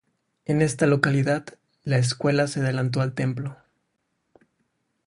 [0.45, 1.45] En esta localidad,
[1.83, 3.57] la escuela se adelantó al templo.